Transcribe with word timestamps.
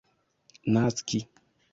naski 0.73 1.19